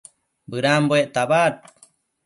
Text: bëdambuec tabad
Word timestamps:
bëdambuec 0.49 1.07
tabad 1.15 1.53